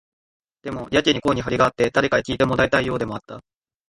[0.63, 3.39] でも、やけに声に張りがあって、誰かに聞いてもらいたいようでもあった。